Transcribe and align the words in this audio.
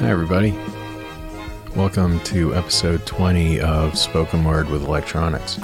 Hi, 0.00 0.08
everybody. 0.08 0.58
Welcome 1.76 2.20
to 2.20 2.54
episode 2.54 3.04
20 3.04 3.60
of 3.60 3.98
Spoken 3.98 4.42
Word 4.44 4.70
with 4.70 4.82
Electronics. 4.82 5.56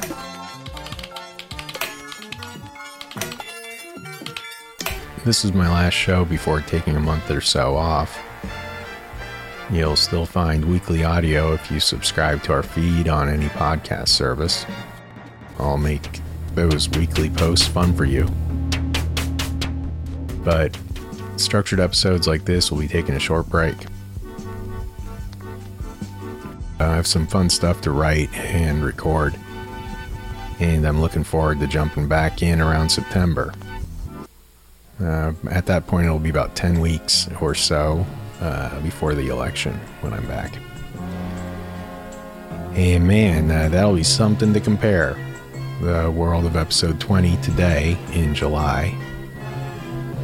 This 5.25 5.43
is 5.47 5.55
my 5.55 5.67
last 5.67 5.95
show 5.95 6.27
before 6.27 6.61
taking 6.61 6.97
a 6.97 7.01
month 7.01 7.31
or 7.31 7.41
so 7.41 7.77
off. 7.77 8.23
You'll 9.71 9.97
still 9.97 10.27
find 10.27 10.67
weekly 10.67 11.03
audio 11.03 11.55
if 11.55 11.71
you 11.71 11.81
subscribe 11.81 12.43
to 12.43 12.53
our 12.53 12.63
feed 12.63 13.09
on 13.09 13.31
any 13.31 13.47
podcast 13.47 14.09
service. 14.09 14.67
I'll 15.59 15.79
make 15.79 16.21
those 16.55 16.91
weekly 16.91 17.31
posts 17.31 17.67
fun 17.67 17.97
for 17.97 18.05
you. 18.05 18.27
But 20.45 20.79
structured 21.39 21.81
episodes 21.81 22.27
like 22.27 22.45
this 22.45 22.71
will 22.71 22.81
be 22.81 22.89
taking 22.89 23.15
a 23.15 23.19
short 23.19 23.49
break. 23.49 23.77
I 26.87 26.97
have 26.97 27.07
some 27.07 27.27
fun 27.27 27.51
stuff 27.51 27.81
to 27.83 27.91
write 27.91 28.33
and 28.35 28.85
record, 28.85 29.35
and 30.61 30.87
I'm 30.87 31.01
looking 31.01 31.25
forward 31.25 31.59
to 31.61 31.67
jumping 31.67 32.07
back 32.07 32.43
in 32.43 32.61
around 32.61 32.91
September. 32.91 33.53
Uh, 35.01 35.33
at 35.51 35.67
that 35.67 35.87
point, 35.87 36.07
it'll 36.07 36.19
be 36.19 36.31
about 36.31 36.55
10 36.55 36.81
weeks 36.81 37.29
or 37.41 37.55
so 37.55 38.07
uh, 38.41 38.81
before 38.81 39.15
the 39.15 39.29
election 39.29 39.75
when 40.01 40.13
I'm 40.13 40.27
back. 40.27 40.53
And 42.75 43.07
man, 43.07 43.51
uh, 43.51 43.69
that'll 43.69 43.97
be 43.97 44.05
something 44.05 44.53
to 44.55 44.61
compare. 44.61 45.19
The 45.83 46.11
world 46.11 46.47
of 46.47 46.57
episode 46.57 47.01
20 47.01 47.37
today 47.39 47.99
in 48.13 48.35
July 48.35 48.95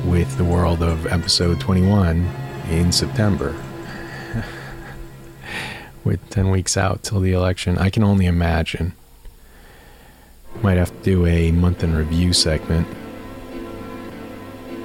with 0.07 0.35
the 0.39 0.45
world 0.45 0.83
of 0.83 1.07
episode 1.07 1.61
21 1.61 2.27
in 2.71 2.93
September. 2.93 3.55
With 6.05 6.29
10 6.31 6.51
weeks 6.51 6.77
out 6.77 7.03
till 7.03 7.21
the 7.21 7.33
election, 7.33 7.79
I 7.79 7.91
can 7.91 8.03
only 8.03 8.27
imagine. 8.27 8.95
Might 10.63 10.79
have 10.79 10.91
to 10.91 11.03
do 11.03 11.27
a 11.27 11.51
month 11.51 11.83
in 11.83 11.95
review 11.95 12.33
segment 12.33 12.87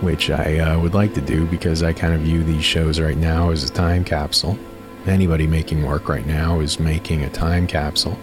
which 0.02 0.30
I 0.30 0.60
uh, 0.60 0.80
would 0.80 0.94
like 0.94 1.14
to 1.16 1.22
do 1.22 1.46
because 1.48 1.82
I 1.82 1.94
kind 1.94 2.14
of 2.14 2.22
view 2.22 2.44
these 2.44 2.64
shows 2.64 3.00
right 3.00 3.18
now 3.18 3.50
as 3.50 3.68
a 3.68 3.74
time 3.74 4.04
capsule. 4.04 4.58
Anybody 5.06 5.48
making 5.48 5.86
work 5.86 6.08
right 6.08 6.26
now 6.26 6.60
is 6.60 6.80
making 6.80 7.24
a 7.24 7.30
time 7.30 7.66
capsule 7.66 8.18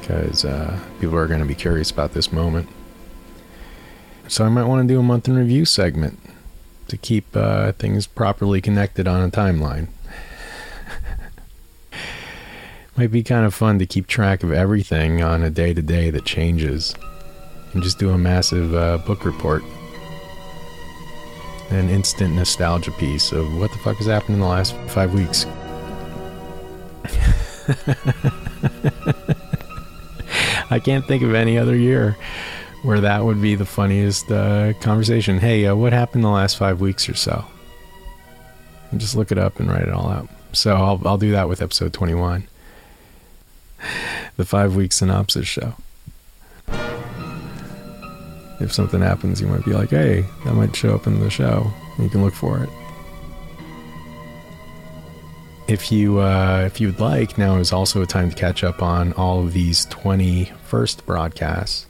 because 0.00 0.44
uh, 0.44 0.78
people 1.00 1.16
are 1.16 1.26
going 1.26 1.40
to 1.40 1.46
be 1.46 1.54
curious 1.54 1.90
about 1.90 2.12
this 2.12 2.32
moment. 2.32 2.68
So 4.28 4.44
I 4.44 4.48
might 4.48 4.64
want 4.64 4.86
to 4.86 4.92
do 4.92 4.98
a 4.98 5.02
month 5.02 5.28
in 5.28 5.36
review 5.36 5.64
segment 5.64 6.18
to 6.88 6.96
keep 6.96 7.36
uh, 7.36 7.72
things 7.72 8.06
properly 8.06 8.60
connected 8.60 9.06
on 9.06 9.22
a 9.22 9.30
timeline. 9.30 9.88
Might 12.96 13.10
be 13.10 13.22
kind 13.22 13.46
of 13.46 13.54
fun 13.54 13.78
to 13.78 13.86
keep 13.86 14.06
track 14.06 14.42
of 14.42 14.52
everything 14.52 15.22
on 15.22 15.42
a 15.42 15.50
day 15.50 15.74
to 15.74 15.82
day 15.82 16.10
that 16.10 16.24
changes 16.24 16.94
and 17.72 17.82
just 17.82 17.98
do 17.98 18.10
a 18.10 18.18
massive 18.18 18.74
uh, 18.74 18.98
book 18.98 19.24
report 19.24 19.62
an 21.72 21.88
instant 21.88 22.34
nostalgia 22.34 22.90
piece 22.92 23.32
of 23.32 23.58
what 23.58 23.72
the 23.72 23.78
fuck 23.78 23.96
has 23.96 24.06
happened 24.06 24.34
in 24.34 24.40
the 24.40 24.46
last 24.46 24.74
five 24.88 25.14
weeks. 25.14 25.46
I 30.70 30.78
can't 30.78 31.06
think 31.06 31.22
of 31.22 31.34
any 31.34 31.58
other 31.58 31.76
year 31.76 32.16
where 32.82 33.00
that 33.00 33.24
would 33.24 33.40
be 33.40 33.54
the 33.54 33.64
funniest 33.64 34.30
uh, 34.30 34.72
conversation. 34.80 35.38
Hey, 35.38 35.66
uh, 35.66 35.74
what 35.74 35.92
happened 35.92 36.24
the 36.24 36.28
last 36.28 36.58
five 36.58 36.80
weeks 36.80 37.08
or 37.08 37.14
so? 37.14 37.44
And 38.90 39.00
just 39.00 39.16
look 39.16 39.32
it 39.32 39.38
up 39.38 39.60
and 39.60 39.70
write 39.70 39.82
it 39.82 39.92
all 39.92 40.10
out. 40.10 40.28
So 40.52 40.76
I'll, 40.76 41.00
I'll 41.06 41.18
do 41.18 41.32
that 41.32 41.48
with 41.48 41.62
episode 41.62 41.92
21. 41.92 42.46
The 44.38 44.46
five 44.46 44.74
week 44.74 44.92
synopsis 44.92 45.46
show 45.46 45.74
if 48.62 48.72
something 48.72 49.00
happens, 49.00 49.40
you 49.40 49.46
might 49.46 49.64
be 49.64 49.72
like, 49.72 49.90
hey, 49.90 50.24
that 50.44 50.54
might 50.54 50.74
show 50.74 50.94
up 50.94 51.06
in 51.06 51.20
the 51.20 51.30
show. 51.30 51.70
You 51.98 52.08
can 52.08 52.22
look 52.22 52.34
for 52.34 52.62
it. 52.62 52.70
If 55.68 55.92
you 55.92 56.20
uh, 56.20 56.64
if 56.66 56.80
you'd 56.80 57.00
like, 57.00 57.38
now 57.38 57.56
is 57.56 57.72
also 57.72 58.02
a 58.02 58.06
time 58.06 58.30
to 58.30 58.36
catch 58.36 58.64
up 58.64 58.82
on 58.82 59.12
all 59.14 59.40
of 59.40 59.52
these 59.52 59.86
20 59.86 60.46
first 60.64 61.04
broadcasts. 61.06 61.86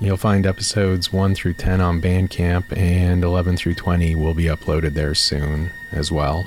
You'll 0.00 0.18
find 0.18 0.44
episodes 0.44 1.10
1 1.10 1.34
through 1.34 1.54
10 1.54 1.80
on 1.80 2.02
Bandcamp, 2.02 2.76
and 2.76 3.24
11 3.24 3.56
through 3.56 3.74
20 3.74 4.14
will 4.14 4.34
be 4.34 4.44
uploaded 4.44 4.92
there 4.92 5.14
soon 5.14 5.70
as 5.92 6.12
well. 6.12 6.44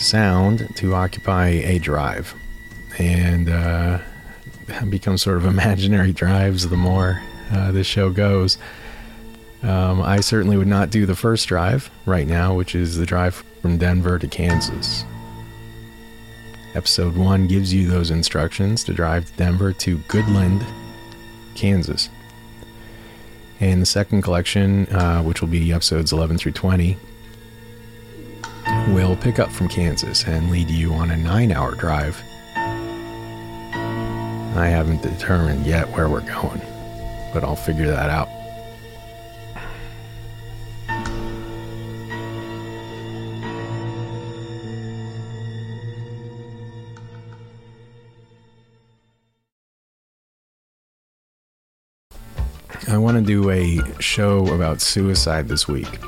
Sound 0.00 0.68
to 0.76 0.94
occupy 0.94 1.48
a 1.48 1.78
drive, 1.78 2.34
and 3.00 3.48
uh, 3.48 3.98
become 4.88 5.16
sort 5.18 5.38
of 5.38 5.44
imaginary 5.46 6.12
drives 6.12 6.68
the 6.68 6.76
more 6.76 7.22
uh, 7.52 7.72
this 7.72 7.86
show 7.86 8.10
goes. 8.10 8.58
Um, 9.62 10.00
I 10.00 10.20
certainly 10.20 10.56
would 10.56 10.66
not 10.68 10.90
do 10.90 11.04
the 11.06 11.16
first 11.16 11.48
drive 11.48 11.90
right 12.06 12.26
now, 12.26 12.54
which 12.54 12.74
is 12.74 12.96
the 12.96 13.06
drive 13.06 13.44
from 13.60 13.78
Denver 13.78 14.18
to 14.18 14.26
Kansas. 14.26 15.04
Episode 16.74 17.16
1 17.16 17.46
gives 17.48 17.74
you 17.74 17.86
those 17.86 18.10
instructions 18.10 18.84
to 18.84 18.92
drive 18.92 19.26
to 19.26 19.32
Denver 19.32 19.72
to 19.72 19.98
Goodland, 19.98 20.64
Kansas. 21.54 22.08
And 23.58 23.82
the 23.82 23.86
second 23.86 24.22
collection, 24.22 24.86
uh, 24.86 25.22
which 25.22 25.42
will 25.42 25.48
be 25.48 25.72
episodes 25.72 26.12
11 26.12 26.38
through 26.38 26.52
20, 26.52 26.96
will 28.88 29.16
pick 29.16 29.38
up 29.38 29.50
from 29.50 29.68
Kansas 29.68 30.24
and 30.24 30.50
lead 30.50 30.70
you 30.70 30.94
on 30.94 31.10
a 31.10 31.16
nine 31.16 31.52
hour 31.52 31.74
drive. 31.74 32.22
I 34.54 34.66
haven't 34.66 35.02
determined 35.02 35.66
yet 35.66 35.88
where 35.90 36.08
we're 36.08 36.20
going 36.20 36.60
but 37.32 37.44
I'll 37.44 37.56
figure 37.56 37.86
that 37.86 38.10
out. 38.10 38.28
I 52.88 52.96
want 52.96 53.18
to 53.18 53.22
do 53.22 53.50
a 53.50 53.78
show 54.00 54.52
about 54.52 54.80
suicide 54.80 55.46
this 55.46 55.68
week. 55.68 56.00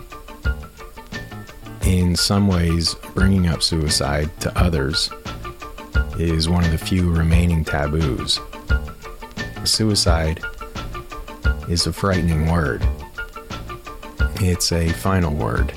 In 1.85 2.17
some 2.17 2.49
ways, 2.49 2.95
bringing 3.15 3.47
up 3.47 3.63
suicide 3.63 4.29
to 4.41 4.59
others 4.59 5.11
is 6.29 6.49
one 6.49 6.65
of 6.65 6.71
the 6.71 6.79
few 6.79 7.11
remaining 7.11 7.65
taboos. 7.65 8.39
Suicide 9.65 10.43
is 11.69 11.87
a 11.87 11.93
frightening 11.93 12.51
word. 12.51 12.87
It's 14.37 14.73
a 14.73 14.89
final 14.93 15.35
word. 15.35 15.73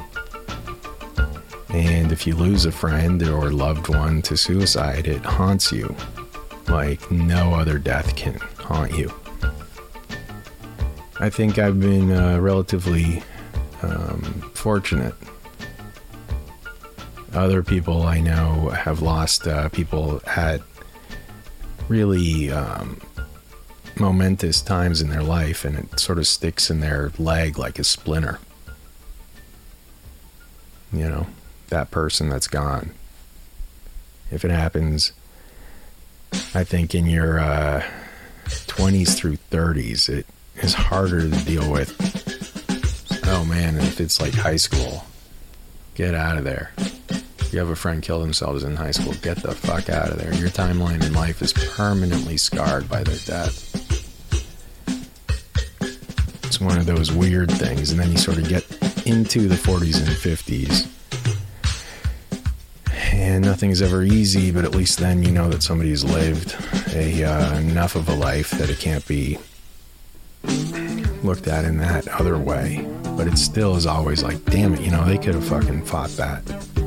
And 1.69 2.11
if 2.11 2.25
you 2.25 2.35
lose 2.35 2.65
a 2.65 2.71
friend 2.71 3.21
or 3.23 3.51
loved 3.51 3.89
one 3.89 4.21
to 4.23 4.37
suicide, 4.37 5.07
it 5.07 5.23
haunts 5.23 5.71
you 5.71 5.95
like 6.67 7.11
no 7.11 7.53
other 7.53 7.77
death 7.77 8.15
can 8.15 8.35
haunt 8.57 8.97
you. 8.97 9.13
I 11.19 11.29
think 11.29 11.59
I've 11.59 11.79
been 11.79 12.11
uh, 12.11 12.39
relatively 12.39 13.23
um, 13.81 14.51
fortunate. 14.53 15.13
Other 17.35 17.61
people 17.61 18.03
I 18.03 18.21
know 18.21 18.69
have 18.69 19.01
lost 19.01 19.45
uh, 19.45 19.67
people 19.67 20.21
at 20.25 20.61
really 21.89 22.49
um, 22.49 23.01
momentous 23.99 24.61
times 24.61 25.01
in 25.01 25.09
their 25.09 25.21
life 25.21 25.65
and 25.65 25.77
it 25.77 25.99
sort 25.99 26.17
of 26.17 26.27
sticks 26.27 26.69
in 26.69 26.79
their 26.79 27.11
leg 27.19 27.57
like 27.57 27.77
a 27.77 27.83
splinter. 27.83 28.39
You 30.93 31.09
know, 31.09 31.27
that 31.67 31.91
person 31.91 32.29
that's 32.29 32.47
gone. 32.47 32.91
If 34.31 34.45
it 34.45 34.51
happens, 34.51 35.11
I 36.53 36.63
think 36.63 36.95
in 36.95 37.05
your 37.05 37.39
uh, 37.39 37.83
20s 38.45 39.15
through 39.17 39.37
30s, 39.51 40.07
it 40.07 40.25
is 40.55 40.73
harder 40.73 41.29
to 41.29 41.45
deal 41.45 41.69
with. 41.69 41.93
Oh 43.27 43.43
man, 43.43 43.75
if 43.77 43.99
it's 43.99 44.21
like 44.21 44.33
high 44.33 44.55
school, 44.55 45.03
get 45.95 46.15
out 46.15 46.37
of 46.37 46.43
there. 46.43 46.71
You 47.51 47.59
have 47.59 47.69
a 47.69 47.75
friend 47.75 48.01
kill 48.01 48.19
themselves 48.19 48.63
in 48.63 48.75
high 48.75 48.91
school, 48.91 49.13
get 49.21 49.41
the 49.41 49.53
fuck 49.53 49.89
out 49.89 50.09
of 50.09 50.17
there. 50.17 50.33
Your 50.33 50.49
timeline 50.49 51.03
in 51.05 51.13
life 51.13 51.41
is 51.41 51.53
permanently 51.53 52.37
scarred 52.37 52.89
by 52.89 53.03
their 53.03 53.17
death 53.25 53.75
it's 56.55 56.61
one 56.61 56.77
of 56.77 56.85
those 56.85 57.11
weird 57.11 57.51
things. 57.51 57.91
And 57.91 57.99
then 57.99 58.09
you 58.11 58.17
sort 58.17 58.37
of 58.37 58.47
get 58.47 58.63
into 59.05 59.49
the 59.49 59.55
40s 59.55 59.97
and 59.97 60.07
50s. 60.07 60.87
And 63.13 63.43
nothing 63.43 63.71
is 63.71 63.81
ever 63.81 64.03
easy, 64.03 64.51
but 64.51 64.63
at 64.63 64.73
least 64.73 64.99
then 64.99 65.21
you 65.21 65.31
know 65.31 65.49
that 65.49 65.63
somebody's 65.63 66.05
lived 66.05 66.55
a 66.93 67.25
uh, 67.25 67.57
enough 67.57 67.95
of 67.95 68.07
a 68.07 68.15
life 68.15 68.51
that 68.51 68.69
it 68.69 68.79
can't 68.79 69.05
be 69.05 69.37
looked 71.23 71.47
at 71.47 71.65
in 71.65 71.77
that 71.79 72.07
other 72.07 72.37
way. 72.37 72.87
But 73.17 73.27
it 73.27 73.37
still 73.37 73.75
is 73.75 73.85
always 73.85 74.23
like, 74.23 74.41
damn 74.45 74.75
it, 74.75 74.79
you 74.79 74.91
know, 74.91 75.03
they 75.03 75.17
could 75.17 75.35
have 75.35 75.45
fucking 75.45 75.83
fought 75.83 76.11
that. 76.11 76.84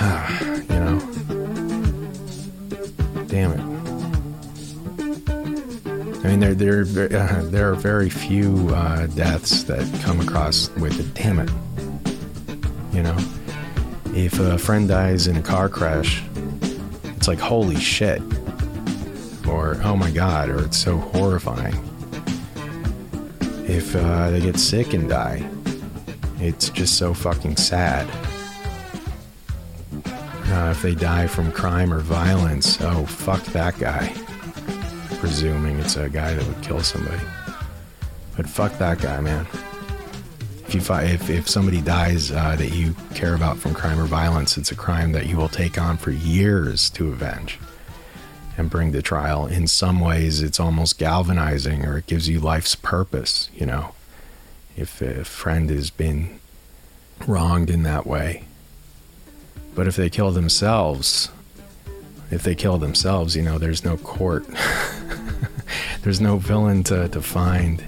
you 0.70 0.80
know. 0.80 0.98
Damn 3.26 3.52
it. 3.52 3.60
I 6.24 6.28
mean, 6.28 6.40
there 6.56 6.84
there 6.84 7.20
uh, 7.20 7.42
there 7.44 7.70
are 7.70 7.74
very 7.74 8.08
few 8.08 8.70
uh, 8.70 9.08
deaths 9.08 9.64
that 9.64 9.86
come 10.02 10.20
across 10.20 10.70
with 10.76 10.98
a 11.00 11.02
Damn 11.12 11.40
it. 11.40 11.50
You 12.94 13.02
know, 13.02 13.16
if 14.14 14.38
a 14.40 14.56
friend 14.56 14.88
dies 14.88 15.26
in 15.26 15.36
a 15.36 15.42
car 15.42 15.68
crash, 15.68 16.22
it's 17.16 17.28
like 17.28 17.38
holy 17.38 17.76
shit, 17.76 18.22
or 19.46 19.78
oh 19.84 19.96
my 19.96 20.10
god, 20.10 20.48
or 20.48 20.64
it's 20.64 20.78
so 20.78 20.96
horrifying. 20.96 21.74
If 23.68 23.94
uh, 23.94 24.30
they 24.30 24.40
get 24.40 24.58
sick 24.58 24.94
and 24.94 25.10
die, 25.10 25.46
it's 26.38 26.70
just 26.70 26.96
so 26.96 27.12
fucking 27.12 27.56
sad. 27.56 28.08
Uh, 30.60 30.70
if 30.70 30.82
they 30.82 30.94
die 30.94 31.26
from 31.26 31.50
crime 31.50 31.90
or 31.90 32.00
violence, 32.00 32.78
oh 32.82 33.06
fuck 33.06 33.42
that 33.44 33.78
guy 33.78 34.14
presuming 35.20 35.78
it's 35.78 35.96
a 35.96 36.08
guy 36.08 36.32
that 36.32 36.46
would 36.46 36.62
kill 36.62 36.80
somebody. 36.80 37.22
But 38.36 38.48
fuck 38.48 38.76
that 38.78 39.00
guy, 39.00 39.20
man. 39.20 39.46
If 40.66 40.74
you 40.74 40.80
if 40.80 41.30
if 41.30 41.48
somebody 41.48 41.80
dies 41.80 42.30
uh, 42.30 42.56
that 42.56 42.72
you 42.72 42.94
care 43.14 43.34
about 43.34 43.58
from 43.58 43.74
crime 43.74 43.98
or 43.98 44.04
violence, 44.04 44.56
it's 44.56 44.70
a 44.70 44.76
crime 44.76 45.12
that 45.12 45.26
you 45.26 45.36
will 45.36 45.48
take 45.48 45.78
on 45.80 45.96
for 45.96 46.10
years 46.10 46.88
to 46.90 47.08
avenge 47.08 47.58
and 48.56 48.70
bring 48.70 48.92
to 48.92 49.02
trial. 49.02 49.46
In 49.46 49.66
some 49.66 50.00
ways, 50.00 50.42
it's 50.42 50.60
almost 50.60 50.98
galvanizing, 50.98 51.84
or 51.84 51.98
it 51.98 52.06
gives 52.06 52.28
you 52.28 52.40
life's 52.40 52.74
purpose. 52.74 53.50
You 53.54 53.66
know, 53.66 53.94
if 54.76 55.02
a 55.02 55.24
friend 55.24 55.70
has 55.70 55.90
been 55.90 56.40
wronged 57.26 57.70
in 57.70 57.82
that 57.82 58.06
way. 58.06 58.44
But 59.74 59.86
if 59.86 59.96
they 59.96 60.10
kill 60.10 60.30
themselves, 60.30 61.30
if 62.30 62.42
they 62.42 62.54
kill 62.54 62.78
themselves, 62.78 63.34
you 63.34 63.42
know, 63.42 63.58
there's 63.58 63.84
no 63.84 63.96
court. 63.96 64.46
there's 66.02 66.20
no 66.20 66.36
villain 66.36 66.82
to, 66.84 67.08
to 67.08 67.20
find 67.20 67.84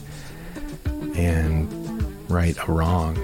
and 1.16 2.30
right 2.30 2.56
a 2.66 2.72
wrong. 2.72 3.16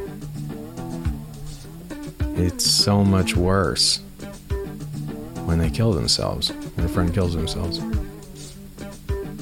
It's 2.36 2.64
so 2.64 3.04
much 3.04 3.36
worse 3.36 4.00
when 5.44 5.58
they 5.58 5.70
kill 5.70 5.92
themselves, 5.92 6.52
when 6.52 6.86
a 6.86 6.88
friend 6.88 7.12
kills 7.12 7.34
themselves. 7.34 7.80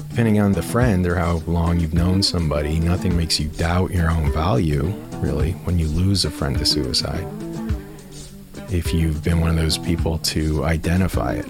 Depending 0.09 0.39
on 0.39 0.53
the 0.53 0.63
friend 0.63 1.05
or 1.05 1.15
how 1.15 1.43
long 1.45 1.79
you've 1.79 1.93
known 1.93 2.23
somebody, 2.23 2.79
nothing 2.79 3.15
makes 3.15 3.39
you 3.39 3.49
doubt 3.49 3.91
your 3.91 4.09
own 4.09 4.31
value, 4.31 4.85
really, 5.17 5.51
when 5.51 5.77
you 5.77 5.87
lose 5.87 6.25
a 6.25 6.31
friend 6.31 6.57
to 6.57 6.65
suicide. 6.65 7.27
If 8.69 8.93
you've 8.93 9.23
been 9.23 9.39
one 9.39 9.49
of 9.49 9.55
those 9.55 9.77
people 9.77 10.17
to 10.19 10.65
identify 10.65 11.33
it, 11.33 11.47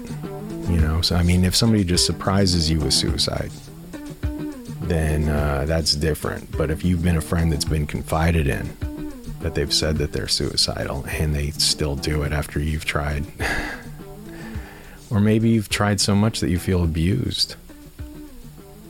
you 0.68 0.80
know. 0.80 1.00
So, 1.00 1.16
I 1.16 1.22
mean, 1.22 1.44
if 1.44 1.56
somebody 1.56 1.84
just 1.84 2.06
surprises 2.06 2.70
you 2.70 2.78
with 2.78 2.94
suicide, 2.94 3.50
then 4.82 5.28
uh, 5.28 5.64
that's 5.66 5.94
different. 5.94 6.56
But 6.56 6.70
if 6.70 6.84
you've 6.84 7.02
been 7.02 7.16
a 7.16 7.20
friend 7.20 7.52
that's 7.52 7.64
been 7.64 7.86
confided 7.86 8.46
in, 8.46 8.70
that 9.40 9.54
they've 9.54 9.72
said 9.72 9.98
that 9.98 10.12
they're 10.12 10.28
suicidal 10.28 11.04
and 11.08 11.34
they 11.34 11.50
still 11.52 11.94
do 11.96 12.22
it 12.22 12.32
after 12.32 12.60
you've 12.60 12.84
tried, 12.84 13.24
or 15.10 15.20
maybe 15.20 15.50
you've 15.50 15.68
tried 15.68 16.00
so 16.00 16.14
much 16.14 16.40
that 16.40 16.50
you 16.50 16.58
feel 16.58 16.84
abused. 16.84 17.56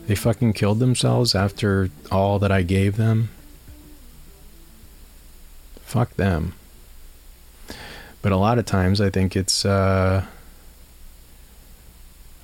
They 0.06 0.14
fucking 0.14 0.54
killed 0.54 0.78
themselves 0.78 1.34
after 1.34 1.90
all 2.10 2.38
that 2.38 2.50
I 2.50 2.62
gave 2.62 2.96
them. 2.96 3.28
Fuck 5.82 6.14
them. 6.16 6.54
But 8.20 8.32
a 8.32 8.36
lot 8.36 8.58
of 8.58 8.66
times 8.66 9.00
I 9.00 9.10
think 9.10 9.36
it's, 9.36 9.64
uh, 9.64 10.26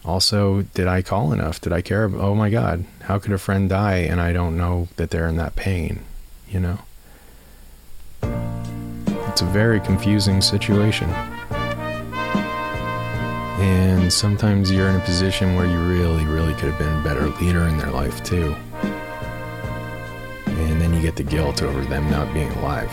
also, 0.05 0.63
did 0.75 0.87
I 0.87 1.01
call 1.01 1.33
enough? 1.33 1.61
Did 1.61 1.73
I 1.73 1.81
care? 1.81 2.05
Oh 2.05 2.35
my 2.35 2.51
God, 2.51 2.85
how 3.05 3.19
could 3.19 3.33
a 3.33 3.39
friend 3.39 3.69
die 3.71 3.97
and 3.97 4.21
I 4.21 4.33
don't 4.33 4.57
know 4.57 4.89
that 4.97 5.11
they're 5.11 5.27
in 5.27 5.37
that 5.37 5.57
pain? 5.57 6.05
You 6.49 6.61
know? 6.61 6.79
It's 9.29 9.41
a 9.41 9.47
very 9.47 9.81
confusing 9.81 10.43
situation. 10.43 11.09
And 13.59 14.13
sometimes 14.13 14.71
you're 14.71 14.89
in 14.89 14.97
a 14.97 15.01
position 15.01 15.57
where 15.57 15.67
you 15.67 15.79
really, 15.79 16.25
really 16.27 16.53
could 16.55 16.71
have 16.71 16.79
been 16.79 17.01
a 17.01 17.03
better 17.03 17.29
leader 17.43 17.63
in 17.63 17.79
their 17.79 17.91
life 17.91 18.23
too. 18.23 18.55
And 20.47 20.81
then 20.81 20.93
you 20.93 21.01
get 21.01 21.17
the 21.17 21.23
guilt 21.23 21.63
over 21.63 21.81
them 21.87 22.11
not 22.11 22.33
being 22.35 22.51
alive. 22.53 22.93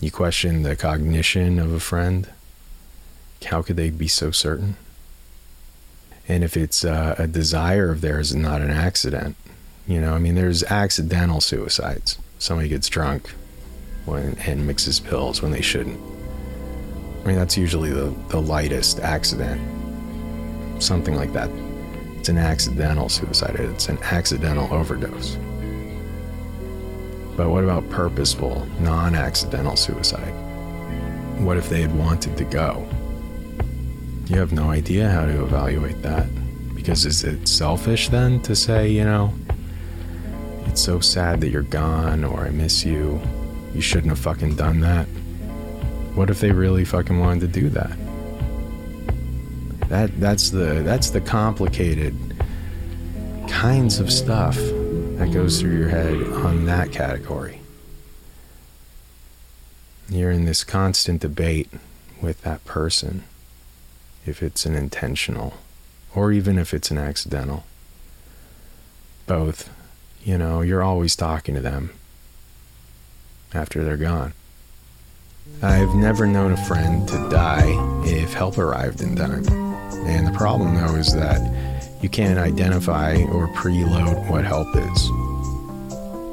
You 0.00 0.10
question 0.10 0.62
the 0.62 0.76
cognition 0.76 1.58
of 1.58 1.72
a 1.72 1.80
friend 1.80 2.28
how 3.46 3.62
could 3.62 3.76
they 3.76 3.90
be 3.90 4.08
so 4.08 4.30
certain? 4.30 4.76
And 6.26 6.44
if 6.44 6.56
it's 6.56 6.84
uh, 6.84 7.14
a 7.18 7.26
desire 7.26 7.90
of 7.90 8.00
theirs 8.00 8.32
and 8.32 8.42
not 8.42 8.60
an 8.60 8.70
accident, 8.70 9.36
you 9.86 10.00
know, 10.00 10.14
I 10.14 10.18
mean, 10.18 10.34
there's 10.34 10.62
accidental 10.64 11.40
suicides. 11.40 12.18
Somebody 12.38 12.68
gets 12.68 12.88
drunk 12.88 13.30
when, 14.04 14.36
and 14.40 14.66
mixes 14.66 15.00
pills 15.00 15.40
when 15.40 15.52
they 15.52 15.62
shouldn't. 15.62 15.98
I 17.22 17.26
mean, 17.26 17.36
that's 17.36 17.56
usually 17.56 17.90
the, 17.90 18.14
the 18.28 18.40
lightest 18.40 19.00
accident. 19.00 19.60
Something 20.82 21.14
like 21.14 21.32
that. 21.32 21.50
It's 22.18 22.28
an 22.28 22.38
accidental 22.38 23.08
suicide, 23.08 23.56
it's 23.58 23.88
an 23.88 23.98
accidental 24.02 24.72
overdose. 24.72 25.36
But 27.38 27.48
what 27.48 27.64
about 27.64 27.88
purposeful, 27.88 28.66
non 28.80 29.14
accidental 29.14 29.76
suicide? 29.76 30.34
What 31.38 31.56
if 31.56 31.70
they 31.70 31.80
had 31.80 31.96
wanted 31.96 32.36
to 32.36 32.44
go? 32.44 32.86
you 34.28 34.38
have 34.38 34.52
no 34.52 34.70
idea 34.70 35.08
how 35.08 35.24
to 35.24 35.42
evaluate 35.42 36.02
that. 36.02 36.26
Because 36.74 37.06
is 37.06 37.24
it 37.24 37.48
selfish 37.48 38.08
then 38.08 38.40
to 38.42 38.54
say, 38.54 38.90
you 38.90 39.04
know, 39.04 39.32
it's 40.66 40.82
so 40.82 41.00
sad 41.00 41.40
that 41.40 41.48
you're 41.48 41.62
gone 41.62 42.24
or 42.24 42.40
I 42.40 42.50
miss 42.50 42.84
you. 42.84 43.20
You 43.74 43.80
shouldn't 43.80 44.10
have 44.10 44.18
fucking 44.18 44.56
done 44.56 44.80
that. 44.80 45.06
What 46.14 46.30
if 46.30 46.40
they 46.40 46.52
really 46.52 46.84
fucking 46.84 47.18
wanted 47.18 47.40
to 47.40 47.60
do 47.60 47.68
that? 47.70 47.96
That 49.88 50.20
that's 50.20 50.50
the 50.50 50.82
that's 50.84 51.10
the 51.10 51.20
complicated 51.20 52.14
kinds 53.48 54.00
of 54.00 54.12
stuff 54.12 54.58
that 55.18 55.32
goes 55.32 55.60
through 55.60 55.76
your 55.76 55.88
head 55.88 56.14
on 56.44 56.64
that 56.66 56.92
category. 56.92 57.60
You're 60.08 60.30
in 60.30 60.44
this 60.44 60.62
constant 60.62 61.20
debate 61.20 61.68
with 62.22 62.40
that 62.42 62.64
person 62.64 63.24
if 64.24 64.42
it's 64.42 64.64
an 64.64 64.76
intentional 64.76 65.54
or 66.14 66.30
even 66.30 66.56
if 66.56 66.72
it's 66.72 66.92
an 66.92 66.98
accidental. 66.98 67.64
Both, 69.26 69.68
you 70.24 70.38
know, 70.38 70.60
you're 70.60 70.84
always 70.84 71.16
talking 71.16 71.56
to 71.56 71.60
them 71.60 71.90
after 73.52 73.82
they're 73.82 73.96
gone. 73.96 74.34
I've 75.62 75.94
never 75.94 76.26
known 76.26 76.52
a 76.52 76.64
friend 76.64 77.08
to 77.08 77.28
die 77.28 77.66
if 78.04 78.34
help 78.34 78.56
arrived 78.56 79.00
in 79.00 79.16
time. 79.16 79.48
And 80.06 80.26
the 80.26 80.38
problem, 80.38 80.74
though, 80.76 80.94
is 80.94 81.12
that 81.14 81.40
you 82.00 82.08
can't 82.08 82.38
identify 82.38 83.22
or 83.24 83.48
preload 83.48 84.28
what 84.30 84.44
help 84.44 84.68
is. 84.74 85.08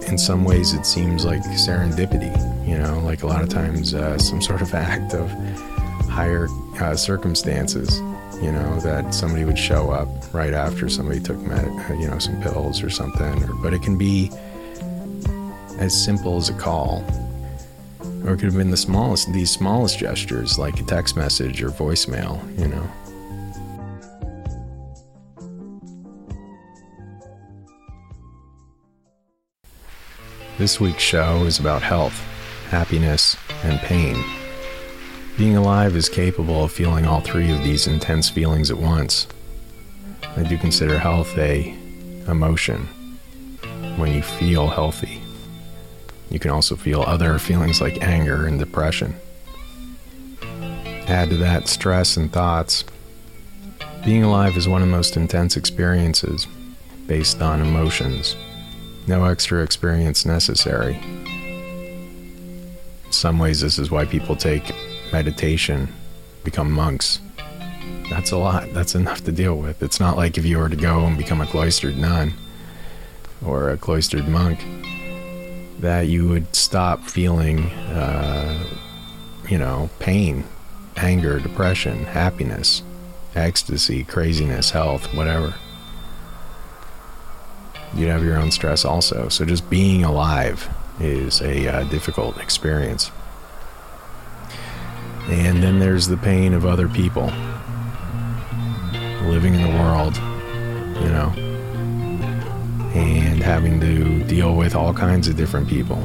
In 0.09 0.17
some 0.17 0.43
ways, 0.43 0.73
it 0.73 0.85
seems 0.85 1.25
like 1.25 1.41
serendipity, 1.41 2.31
you 2.67 2.77
know, 2.77 2.99
like 2.99 3.23
a 3.23 3.27
lot 3.27 3.41
of 3.41 3.49
times 3.49 3.95
uh, 3.95 4.17
some 4.19 4.41
sort 4.41 4.61
of 4.61 4.73
act 4.75 5.13
of 5.13 5.29
higher 6.07 6.47
uh, 6.79 6.95
circumstances, 6.95 7.99
you 8.41 8.51
know, 8.51 8.79
that 8.81 9.13
somebody 9.13 9.43
would 9.43 9.57
show 9.57 9.89
up 9.89 10.07
right 10.33 10.53
after 10.53 10.87
somebody 10.87 11.19
took, 11.19 11.37
med- 11.39 11.89
uh, 11.89 11.93
you 11.95 12.07
know, 12.07 12.19
some 12.19 12.39
pills 12.41 12.83
or 12.83 12.89
something. 12.89 13.43
Or, 13.43 13.53
but 13.55 13.73
it 13.73 13.81
can 13.81 13.97
be 13.97 14.29
as 15.79 16.05
simple 16.05 16.37
as 16.37 16.49
a 16.49 16.53
call, 16.53 17.03
or 18.23 18.33
it 18.33 18.37
could 18.37 18.45
have 18.45 18.57
been 18.57 18.69
the 18.71 18.77
smallest, 18.77 19.33
these 19.33 19.49
smallest 19.49 19.97
gestures, 19.97 20.59
like 20.59 20.79
a 20.79 20.83
text 20.83 21.17
message 21.17 21.63
or 21.63 21.69
voicemail, 21.69 22.39
you 22.59 22.67
know. 22.67 22.87
This 30.57 30.79
week's 30.79 31.03
show 31.03 31.43
is 31.43 31.59
about 31.59 31.81
health, 31.81 32.17
happiness, 32.69 33.35
and 33.65 33.77
pain. 33.79 34.23
Being 35.37 35.57
alive 35.57 35.97
is 35.97 36.07
capable 36.07 36.63
of 36.63 36.71
feeling 36.71 37.05
all 37.05 37.19
three 37.19 37.51
of 37.51 37.61
these 37.61 37.87
intense 37.87 38.29
feelings 38.29 38.71
at 38.71 38.77
once. 38.77 39.27
I 40.37 40.43
do 40.43 40.57
consider 40.57 40.97
health 40.97 41.37
a 41.37 41.77
emotion. 42.29 42.87
When 43.97 44.13
you 44.13 44.21
feel 44.21 44.67
healthy, 44.67 45.21
you 46.29 46.39
can 46.39 46.51
also 46.51 46.77
feel 46.77 47.01
other 47.01 47.37
feelings 47.37 47.81
like 47.81 48.01
anger 48.01 48.47
and 48.47 48.57
depression. 48.57 49.13
Add 51.07 51.31
to 51.31 51.37
that 51.37 51.67
stress 51.67 52.15
and 52.15 52.31
thoughts. 52.31 52.85
Being 54.05 54.23
alive 54.23 54.55
is 54.55 54.69
one 54.69 54.81
of 54.81 54.87
the 54.87 54.95
most 54.95 55.17
intense 55.17 55.57
experiences 55.57 56.47
based 57.07 57.41
on 57.41 57.59
emotions. 57.59 58.37
No 59.07 59.25
extra 59.25 59.61
experience 59.63 60.25
necessary 60.25 60.95
In 63.05 63.11
some 63.11 63.37
ways, 63.37 63.61
this 63.61 63.77
is 63.77 63.91
why 63.91 64.05
people 64.05 64.35
take 64.35 64.73
meditation, 65.11 65.93
become 66.43 66.71
monks. 66.71 67.19
That's 68.09 68.31
a 68.31 68.37
lot. 68.37 68.73
That's 68.73 68.95
enough 68.95 69.23
to 69.25 69.31
deal 69.31 69.57
with. 69.57 69.81
It's 69.83 69.99
not 69.99 70.17
like 70.17 70.37
if 70.37 70.45
you 70.45 70.57
were 70.57 70.69
to 70.69 70.75
go 70.75 71.05
and 71.05 71.17
become 71.17 71.41
a 71.41 71.45
cloistered 71.45 71.97
nun 71.97 72.33
or 73.45 73.69
a 73.69 73.77
cloistered 73.77 74.27
monk, 74.27 74.63
that 75.79 76.07
you 76.07 76.27
would 76.27 76.55
stop 76.55 77.03
feeling, 77.03 77.65
uh, 77.93 78.63
you 79.49 79.57
know, 79.57 79.89
pain, 79.99 80.43
anger, 80.97 81.39
depression, 81.39 82.05
happiness, 82.05 82.81
ecstasy, 83.35 84.03
craziness, 84.03 84.71
health, 84.71 85.13
whatever. 85.13 85.53
You'd 87.95 88.09
have 88.09 88.23
your 88.23 88.37
own 88.37 88.51
stress 88.51 88.83
also. 88.83 89.29
So 89.29 89.45
just 89.45 89.69
being 89.69 90.03
alive 90.03 90.69
is 90.99 91.41
a 91.41 91.67
uh, 91.67 91.83
difficult 91.85 92.37
experience. 92.39 93.09
And 95.27 95.63
then 95.63 95.79
there's 95.79 96.07
the 96.07 96.17
pain 96.17 96.53
of 96.53 96.65
other 96.65 96.87
people 96.87 97.31
living 99.23 99.55
in 99.55 99.61
the 99.61 99.69
world, 99.79 100.15
you 101.01 101.09
know, 101.09 101.33
and 102.93 103.41
having 103.41 103.79
to 103.79 104.23
deal 104.25 104.55
with 104.55 104.75
all 104.75 104.93
kinds 104.93 105.27
of 105.27 105.35
different 105.35 105.67
people. 105.67 105.97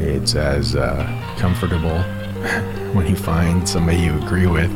It's 0.00 0.34
as 0.34 0.76
uh, 0.76 1.06
comfortable 1.38 1.98
when 2.92 3.06
you 3.06 3.16
find 3.16 3.68
somebody 3.68 3.98
you 3.98 4.18
agree 4.18 4.46
with 4.46 4.70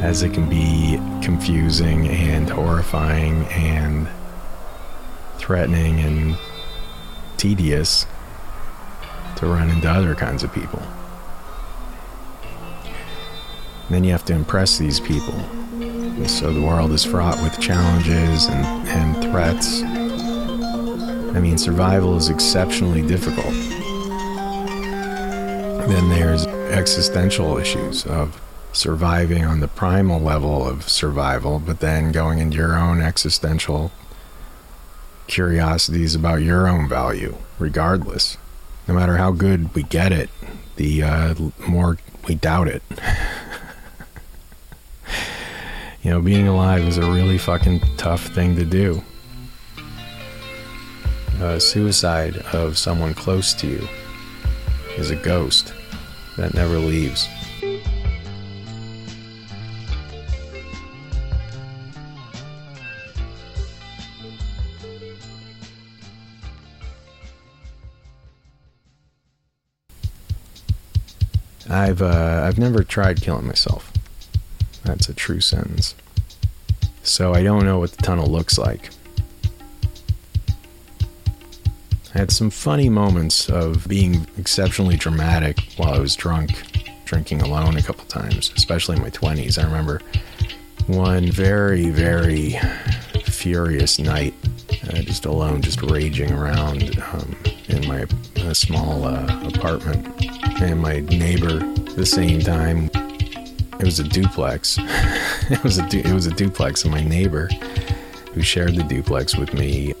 as 0.00 0.22
it 0.22 0.32
can 0.32 0.48
be 0.48 0.96
confusing 1.22 2.08
and 2.08 2.48
horrifying 2.48 3.44
and 3.46 4.08
threatening 5.38 6.00
and 6.00 6.36
tedious 7.36 8.06
to 9.36 9.46
run 9.46 9.70
into 9.70 9.88
other 9.88 10.14
kinds 10.14 10.42
of 10.42 10.52
people. 10.52 10.82
Then 13.88 14.04
you 14.04 14.12
have 14.12 14.24
to 14.26 14.34
impress 14.34 14.76
these 14.76 15.00
people. 15.00 15.34
And 15.80 16.30
so 16.30 16.52
the 16.52 16.60
world 16.60 16.90
is 16.92 17.04
fraught 17.04 17.40
with 17.42 17.58
challenges 17.60 18.46
and, 18.46 18.88
and 18.88 19.22
threats. 19.30 19.82
I 21.36 21.40
mean, 21.40 21.56
survival 21.56 22.16
is 22.16 22.28
exceptionally 22.28 23.06
difficult. 23.06 23.54
Then 25.86 26.08
there's 26.10 26.46
existential 26.46 27.56
issues 27.56 28.04
of 28.04 28.40
surviving 28.72 29.44
on 29.44 29.60
the 29.60 29.68
primal 29.68 30.20
level 30.20 30.68
of 30.68 30.88
survival, 30.88 31.58
but 31.58 31.80
then 31.80 32.12
going 32.12 32.40
into 32.40 32.56
your 32.56 32.76
own 32.76 33.00
existential 33.00 33.90
curiosities 35.38 36.16
about 36.16 36.42
your 36.42 36.66
own 36.66 36.88
value, 36.88 37.36
regardless. 37.60 38.36
No 38.88 38.94
matter 38.94 39.18
how 39.18 39.30
good 39.30 39.72
we 39.72 39.84
get 39.84 40.10
it, 40.10 40.28
the 40.74 41.04
uh, 41.04 41.34
more 41.68 41.96
we 42.26 42.34
doubt 42.34 42.66
it. 42.66 42.82
you 46.02 46.10
know, 46.10 46.20
being 46.20 46.48
alive 46.48 46.82
is 46.82 46.98
a 46.98 47.08
really 47.08 47.38
fucking 47.38 47.78
tough 47.96 48.26
thing 48.26 48.56
to 48.56 48.64
do. 48.64 49.00
Uh, 51.40 51.60
suicide 51.60 52.38
of 52.52 52.76
someone 52.76 53.14
close 53.14 53.54
to 53.54 53.68
you 53.68 53.86
is 54.96 55.12
a 55.12 55.16
ghost 55.22 55.72
that 56.36 56.52
never 56.52 56.78
leaves. 56.78 57.28
I've 71.68 72.00
uh, 72.00 72.42
I've 72.44 72.58
never 72.58 72.82
tried 72.82 73.20
killing 73.20 73.46
myself. 73.46 73.92
That's 74.84 75.08
a 75.08 75.14
true 75.14 75.40
sentence. 75.40 75.94
So 77.02 77.34
I 77.34 77.42
don't 77.42 77.64
know 77.64 77.78
what 77.78 77.92
the 77.92 78.02
tunnel 78.02 78.26
looks 78.26 78.58
like. 78.58 78.90
I 82.14 82.18
had 82.18 82.30
some 82.30 82.50
funny 82.50 82.88
moments 82.88 83.50
of 83.50 83.86
being 83.86 84.26
exceptionally 84.38 84.96
dramatic 84.96 85.60
while 85.76 85.94
I 85.94 85.98
was 85.98 86.16
drunk, 86.16 86.50
drinking 87.04 87.42
alone 87.42 87.76
a 87.76 87.82
couple 87.82 88.04
times, 88.06 88.50
especially 88.56 88.96
in 88.96 89.02
my 89.02 89.10
20s. 89.10 89.58
I 89.58 89.64
remember 89.64 90.00
one 90.86 91.30
very, 91.30 91.90
very 91.90 92.58
furious 93.24 93.98
night, 93.98 94.34
uh, 94.84 95.02
just 95.02 95.26
alone, 95.26 95.60
just 95.60 95.82
raging 95.82 96.32
around 96.32 96.98
um, 97.12 97.36
in 97.68 97.86
my 97.86 98.06
small 98.54 99.04
uh, 99.04 99.48
apartment. 99.54 100.27
And 100.60 100.80
my 100.80 101.00
neighbor, 101.00 101.60
at 101.60 101.96
the 101.96 102.06
same 102.06 102.40
time, 102.40 102.90
it 103.78 103.84
was 103.84 104.00
a 104.00 104.04
duplex. 104.04 104.76
it 105.50 105.62
was 105.62 105.78
a 105.78 105.88
du- 105.88 106.00
it 106.00 106.12
was 106.12 106.26
a 106.26 106.32
duplex, 106.32 106.82
and 106.82 106.92
my 106.92 107.02
neighbor, 107.02 107.48
who 108.32 108.42
shared 108.42 108.74
the 108.74 108.82
duplex 108.82 109.36
with 109.36 109.54
me, 109.54 109.94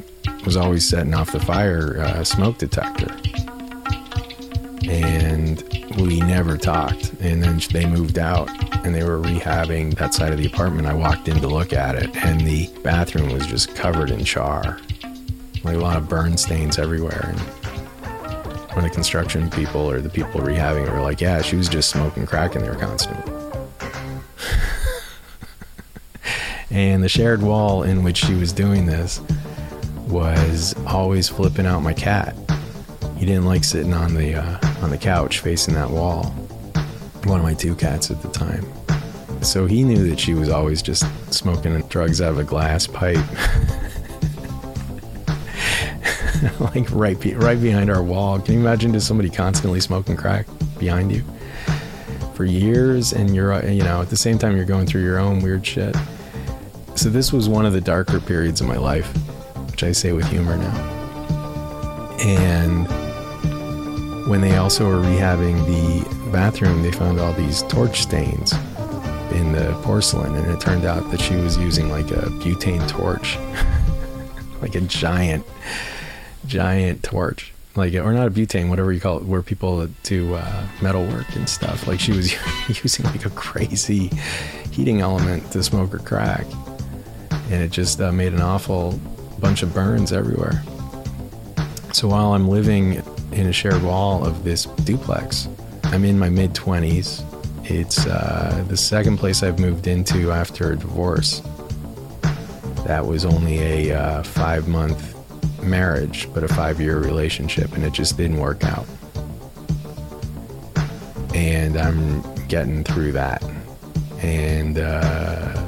was 0.44 0.56
always 0.56 0.84
setting 0.84 1.14
off 1.14 1.30
the 1.30 1.38
fire 1.38 2.00
uh, 2.00 2.24
smoke 2.24 2.58
detector, 2.58 3.14
and 4.88 5.62
we 6.00 6.18
never 6.20 6.56
talked. 6.56 7.12
And 7.20 7.42
then 7.42 7.60
they 7.72 7.86
moved 7.86 8.18
out, 8.18 8.48
and 8.84 8.92
they 8.92 9.04
were 9.04 9.20
rehabbing 9.20 9.96
that 9.98 10.12
side 10.12 10.32
of 10.32 10.38
the 10.38 10.46
apartment. 10.46 10.88
I 10.88 10.94
walked 10.94 11.28
in 11.28 11.40
to 11.40 11.46
look 11.46 11.72
at 11.72 11.94
it, 11.94 12.16
and 12.24 12.40
the 12.40 12.68
bathroom 12.82 13.32
was 13.32 13.46
just 13.46 13.76
covered 13.76 14.10
in 14.10 14.24
char, 14.24 14.80
like 15.62 15.76
a 15.76 15.80
lot 15.80 15.96
of 15.96 16.08
burn 16.08 16.36
stains 16.36 16.78
everywhere. 16.78 17.32
And 17.32 17.40
when 18.78 18.84
the 18.84 18.94
construction 18.94 19.50
people 19.50 19.90
or 19.90 20.00
the 20.00 20.08
people 20.08 20.40
rehabbing 20.40 20.86
it 20.86 20.92
were 20.92 21.00
like, 21.00 21.20
"Yeah, 21.20 21.42
she 21.42 21.56
was 21.56 21.68
just 21.68 21.90
smoking 21.90 22.26
crack 22.26 22.54
in 22.54 22.62
there 22.62 22.76
constantly." 22.76 23.32
and 26.70 27.02
the 27.02 27.08
shared 27.08 27.42
wall 27.42 27.82
in 27.82 28.04
which 28.04 28.18
she 28.18 28.34
was 28.34 28.52
doing 28.52 28.86
this 28.86 29.20
was 30.06 30.76
always 30.86 31.28
flipping 31.28 31.66
out 31.66 31.80
my 31.80 31.92
cat. 31.92 32.36
He 33.16 33.26
didn't 33.26 33.46
like 33.46 33.64
sitting 33.64 33.92
on 33.92 34.14
the 34.14 34.36
uh, 34.36 34.60
on 34.80 34.90
the 34.90 34.98
couch 34.98 35.40
facing 35.40 35.74
that 35.74 35.90
wall. 35.90 36.26
One 37.24 37.40
of 37.40 37.44
my 37.44 37.54
two 37.54 37.74
cats 37.74 38.12
at 38.12 38.22
the 38.22 38.28
time. 38.28 38.64
So 39.42 39.66
he 39.66 39.82
knew 39.82 40.08
that 40.08 40.20
she 40.20 40.34
was 40.34 40.50
always 40.50 40.82
just 40.82 41.04
smoking 41.34 41.76
drugs 41.88 42.20
out 42.20 42.30
of 42.30 42.38
a 42.38 42.44
glass 42.44 42.86
pipe, 42.86 43.16
like 46.60 46.90
right 46.90 47.18
be- 47.20 47.34
right 47.34 47.60
behind 47.60 47.90
our 47.90 48.02
wall. 48.02 48.38
Can 48.38 48.54
you 48.54 48.60
imagine 48.60 48.92
just 48.92 49.06
somebody 49.06 49.30
constantly 49.30 49.80
smoking 49.80 50.16
crack 50.16 50.46
behind 50.78 51.12
you 51.12 51.24
for 52.34 52.44
years, 52.44 53.12
and 53.12 53.34
you're 53.34 53.52
uh, 53.52 53.66
you 53.66 53.82
know 53.82 54.00
at 54.00 54.10
the 54.10 54.16
same 54.16 54.38
time 54.38 54.56
you're 54.56 54.64
going 54.64 54.86
through 54.86 55.02
your 55.02 55.18
own 55.18 55.40
weird 55.40 55.66
shit. 55.66 55.96
So 56.94 57.08
this 57.08 57.32
was 57.32 57.48
one 57.48 57.64
of 57.64 57.72
the 57.72 57.80
darker 57.80 58.20
periods 58.20 58.60
of 58.60 58.66
my 58.66 58.76
life, 58.76 59.06
which 59.70 59.84
I 59.84 59.92
say 59.92 60.12
with 60.12 60.26
humor 60.26 60.56
now. 60.56 60.94
And 62.20 62.88
when 64.28 64.40
they 64.40 64.56
also 64.56 64.86
were 64.86 65.00
rehabbing 65.00 65.64
the 65.66 66.30
bathroom, 66.30 66.82
they 66.82 66.92
found 66.92 67.20
all 67.20 67.32
these 67.32 67.62
torch 67.62 68.02
stains 68.02 68.52
in 69.32 69.52
the 69.52 69.78
porcelain, 69.82 70.34
and 70.34 70.46
it 70.50 70.60
turned 70.60 70.84
out 70.84 71.08
that 71.10 71.20
she 71.20 71.36
was 71.36 71.56
using 71.56 71.90
like 71.90 72.10
a 72.10 72.26
butane 72.40 72.86
torch, 72.88 73.38
like 74.60 74.74
a 74.74 74.80
giant, 74.80 75.46
giant 76.48 77.02
torch, 77.02 77.52
like 77.76 77.94
or 77.94 78.12
not 78.12 78.26
a 78.26 78.30
butane, 78.30 78.68
whatever 78.68 78.92
you 78.92 79.00
call 79.00 79.18
it, 79.18 79.24
where 79.24 79.42
people 79.42 79.86
do 80.02 80.34
uh, 80.34 80.66
metal 80.82 81.06
work 81.06 81.34
and 81.36 81.48
stuff. 81.48 81.86
Like 81.86 82.00
she 82.00 82.12
was 82.12 82.34
using 82.82 83.04
like 83.06 83.24
a 83.24 83.30
crazy 83.30 84.10
heating 84.72 85.00
element 85.00 85.50
to 85.52 85.62
smoke 85.62 85.92
her 85.92 85.98
crack 85.98 86.46
and 87.50 87.62
it 87.62 87.70
just 87.70 88.00
uh, 88.00 88.12
made 88.12 88.32
an 88.32 88.42
awful 88.42 88.98
bunch 89.40 89.62
of 89.62 89.72
burns 89.72 90.12
everywhere. 90.12 90.62
So 91.92 92.08
while 92.08 92.34
I'm 92.34 92.48
living 92.48 93.02
in 93.32 93.46
a 93.46 93.52
shared 93.52 93.82
wall 93.82 94.24
of 94.24 94.44
this 94.44 94.66
duplex, 94.84 95.48
I'm 95.84 96.04
in 96.04 96.18
my 96.18 96.28
mid 96.28 96.52
20s. 96.54 97.24
It's 97.70 98.06
uh, 98.06 98.64
the 98.68 98.76
second 98.76 99.18
place 99.18 99.42
I've 99.42 99.58
moved 99.58 99.86
into 99.86 100.30
after 100.30 100.72
a 100.72 100.76
divorce. 100.76 101.42
That 102.86 103.06
was 103.06 103.24
only 103.24 103.88
a 103.90 103.98
uh, 103.98 104.22
five 104.22 104.68
month 104.68 105.17
marriage, 105.62 106.28
but 106.34 106.44
a 106.44 106.48
five 106.48 106.80
year 106.80 106.98
relationship, 106.98 107.72
and 107.74 107.84
it 107.84 107.92
just 107.92 108.16
didn't 108.16 108.38
work 108.38 108.64
out. 108.64 108.86
And 111.34 111.76
I'm 111.76 112.22
getting 112.46 112.84
through 112.84 113.12
that. 113.12 113.42
And, 114.20 114.78
uh, 114.78 115.64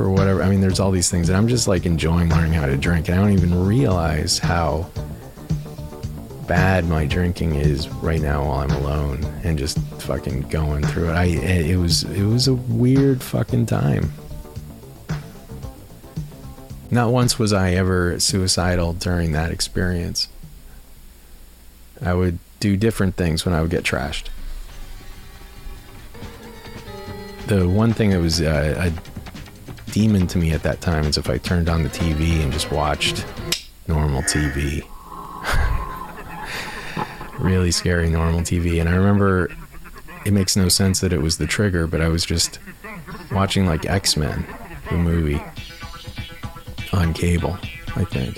for 0.00 0.08
whatever. 0.08 0.42
I 0.42 0.48
mean, 0.48 0.62
there's 0.62 0.80
all 0.80 0.90
these 0.90 1.10
things, 1.10 1.28
and 1.28 1.36
I'm 1.36 1.46
just 1.46 1.68
like 1.68 1.84
enjoying 1.84 2.30
learning 2.30 2.54
how 2.54 2.64
to 2.64 2.76
drink, 2.78 3.08
and 3.08 3.18
I 3.18 3.22
don't 3.22 3.34
even 3.34 3.66
realize 3.66 4.38
how 4.38 4.88
bad 6.50 6.86
my 6.86 7.04
drinking 7.04 7.54
is 7.54 7.86
right 8.02 8.20
now 8.20 8.44
while 8.44 8.60
I'm 8.60 8.70
alone 8.70 9.22
and 9.44 9.58
just 9.58 9.78
fucking 10.00 10.48
going 10.48 10.82
through 10.84 11.10
it. 11.10 11.12
I 11.12 11.24
it 11.24 11.76
was 11.76 12.04
it 12.04 12.24
was 12.24 12.48
a 12.48 12.54
weird 12.54 13.22
fucking 13.22 13.66
time. 13.66 14.10
Not 16.90 17.10
once 17.12 17.38
was 17.38 17.52
I 17.52 17.72
ever 17.72 18.18
suicidal 18.18 18.92
during 18.94 19.32
that 19.32 19.52
experience. 19.52 20.28
I 22.02 22.14
would 22.14 22.38
do 22.58 22.76
different 22.76 23.16
things 23.16 23.44
when 23.44 23.54
I 23.54 23.60
would 23.60 23.70
get 23.70 23.84
trashed. 23.84 24.26
The 27.46 27.68
one 27.68 27.92
thing 27.92 28.10
that 28.10 28.20
was 28.20 28.40
uh, 28.40 28.90
a 28.92 29.92
demon 29.92 30.26
to 30.28 30.38
me 30.38 30.52
at 30.52 30.62
that 30.62 30.80
time 30.80 31.04
is 31.04 31.16
if 31.16 31.30
I 31.30 31.38
turned 31.38 31.68
on 31.68 31.82
the 31.82 31.88
TV 31.88 32.42
and 32.42 32.52
just 32.52 32.70
watched 32.72 33.24
normal 33.86 34.22
TV. 34.22 34.84
really 37.38 37.70
scary 37.70 38.08
normal 38.10 38.40
TV. 38.40 38.80
And 38.80 38.88
I 38.88 38.94
remember 38.94 39.50
it 40.24 40.32
makes 40.32 40.56
no 40.56 40.68
sense 40.68 41.00
that 41.00 41.12
it 41.12 41.22
was 41.22 41.38
the 41.38 41.46
trigger, 41.46 41.86
but 41.86 42.00
I 42.00 42.08
was 42.08 42.24
just 42.24 42.58
watching 43.32 43.66
like 43.66 43.86
X 43.86 44.16
Men, 44.16 44.46
the 44.90 44.96
movie, 44.96 45.40
on 47.00 47.14
cable, 47.14 47.58
I 47.96 48.04
think. 48.04 48.36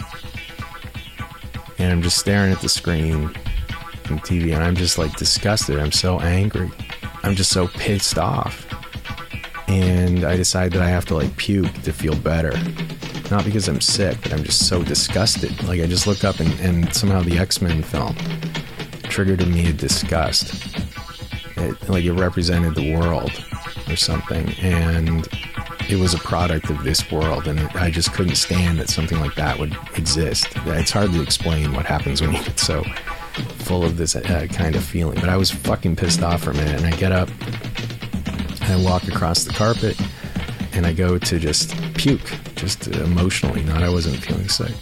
And 1.79 1.93
I'm 1.93 2.03
just 2.03 2.19
staring 2.19 2.53
at 2.53 2.61
the 2.61 2.69
screen 2.69 3.25
on 3.25 4.19
TV 4.21 4.55
and 4.55 4.63
I'm 4.63 4.77
just 4.77 4.99
like 4.99 5.17
disgusted. 5.17 5.79
I'm 5.79 5.93
so 5.93 6.21
angry. 6.21 6.71
I'm 7.23 7.35
just 7.35 7.51
so 7.51 7.69
pissed 7.69 8.19
off. 8.19 8.67
And 9.69 10.25
I 10.25 10.37
decide 10.37 10.73
that 10.73 10.83
I 10.83 10.89
have 10.89 11.05
to 11.07 11.15
like 11.15 11.37
puke 11.37 11.73
to 11.83 11.93
feel 11.93 12.15
better. 12.15 12.53
Not 13.31 13.45
because 13.45 13.69
I'm 13.69 13.81
sick, 13.81 14.21
but 14.23 14.33
I'm 14.33 14.45
just 14.45 14.69
so 14.69 14.83
disgusted. 14.83 15.63
Like 15.65 15.81
I 15.81 15.87
just 15.87 16.07
look 16.07 16.25
up 16.25 16.41
and, 16.41 16.53
and 16.61 16.95
somehow 16.95 17.23
the 17.23 17.39
X 17.39 17.61
Men 17.61 17.83
film 17.83 18.15
triggered 19.05 19.41
in 19.41 19.53
me 19.53 19.69
a 19.69 19.73
disgust. 19.73 20.77
It, 21.57 21.89
like 21.89 22.05
it 22.05 22.13
represented 22.13 22.75
the 22.75 22.95
world 22.95 23.33
or 23.89 23.97
something. 23.97 24.51
And 24.61 25.29
it 25.89 25.99
was 25.99 26.15
a 26.15 26.19
product 26.19 26.71
of 26.71 26.85
this 26.85 27.11
world, 27.11 27.47
and 27.47 27.61
I 27.75 27.91
just 27.91 28.13
couldn't 28.13 28.37
stand 28.37 28.79
that 28.79 28.89
something 28.89 29.21
like 29.21 29.35
that 29.35 29.59
would 29.59 29.77
exist. 29.97 30.47
It's 30.67 30.91
hard 30.91 31.13
to 31.13 31.23
explain 31.23 31.73
what 31.73 31.87
happens 31.87 32.21
when 32.21 32.33
you 32.33 32.43
get 32.43 32.59
so 32.59 32.83
full 33.59 33.85
of 33.85 33.97
this 33.97 34.15
uh, 34.17 34.47
kind 34.51 34.77
of 34.77 34.85
feeling. 34.85 35.19
But 35.21 35.29
I 35.29 35.37
was 35.37 35.51
fucking 35.51 35.97
pissed 35.97 36.23
off 36.23 36.45
for 36.45 36.51
a 36.51 36.55
minute, 36.55 36.83
and 36.83 36.87
I 36.87 36.97
get 36.97 37.13
up, 37.13 37.29
and 38.63 38.65
I 38.65 38.85
walk 38.85 39.09
across 39.09 39.45
the 39.45 39.53
carpet, 39.53 40.01
and 40.73 40.87
I 40.87 40.93
go 40.93 41.19
to 41.19 41.39
just 41.39 41.77
puke, 41.95 42.33
just 42.55 42.89
emotionally. 42.89 43.63
Not 43.63 43.83
I 43.83 43.91
wasn't 43.91 44.17
feeling 44.17 44.49
sick. 44.49 44.75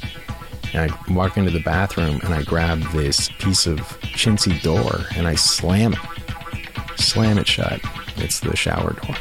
And 0.73 0.91
I 0.91 1.13
walk 1.13 1.37
into 1.37 1.51
the 1.51 1.61
bathroom, 1.61 2.21
and 2.23 2.33
I 2.33 2.43
grab 2.43 2.81
this 2.93 3.29
piece 3.39 3.67
of 3.67 3.79
chintzy 4.01 4.61
door, 4.63 5.07
and 5.17 5.27
I 5.27 5.35
slam 5.35 5.95
it, 5.95 7.01
slam 7.01 7.39
it 7.39 7.49
shut. 7.49 7.81
It's 8.17 8.41
the 8.41 8.55
shower 8.55 8.93
door. 8.93 9.17